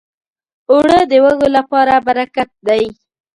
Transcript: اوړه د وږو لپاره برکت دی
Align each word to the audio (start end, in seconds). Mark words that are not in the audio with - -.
اوړه 0.69 0.99
د 1.11 1.13
وږو 1.23 1.47
لپاره 1.57 1.93
برکت 2.07 2.49
دی 2.67 2.83